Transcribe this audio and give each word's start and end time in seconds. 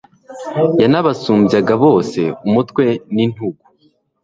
yanabasumbyaga 0.81 1.73
bose 1.83 2.19
umutwe 2.47 2.83
n'intugu 3.15 3.63